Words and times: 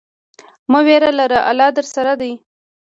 مه 0.71 0.79
ویره 0.85 1.11
لره، 1.19 1.39
الله 1.49 1.69
درسره 1.77 2.13
دی. 2.21 2.31